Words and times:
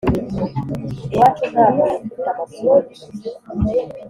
«iwacu 1.15 1.43
nta 1.51 1.65
muntu 1.75 1.99
ufite 2.05 2.23
amasunzu, 2.31 3.03